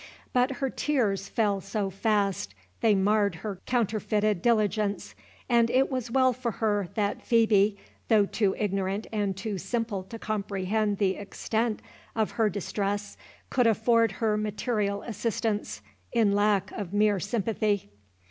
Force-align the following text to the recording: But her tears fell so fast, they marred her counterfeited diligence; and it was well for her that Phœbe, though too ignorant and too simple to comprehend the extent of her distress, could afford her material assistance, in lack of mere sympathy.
But 0.33 0.53
her 0.53 0.71
tears 0.71 1.29
fell 1.29 1.61
so 1.61 1.91
fast, 1.91 2.55
they 2.79 2.95
marred 2.95 3.35
her 3.45 3.61
counterfeited 3.67 4.41
diligence; 4.41 5.13
and 5.47 5.69
it 5.69 5.91
was 5.91 6.09
well 6.09 6.33
for 6.33 6.53
her 6.53 6.87
that 6.95 7.19
Phœbe, 7.19 7.77
though 8.07 8.25
too 8.25 8.55
ignorant 8.57 9.05
and 9.11 9.37
too 9.37 9.59
simple 9.59 10.01
to 10.05 10.17
comprehend 10.17 10.97
the 10.97 11.17
extent 11.17 11.83
of 12.15 12.31
her 12.31 12.49
distress, 12.49 13.15
could 13.51 13.67
afford 13.67 14.13
her 14.13 14.37
material 14.37 15.03
assistance, 15.03 15.83
in 16.11 16.31
lack 16.31 16.71
of 16.71 16.93
mere 16.93 17.19
sympathy. 17.19 17.91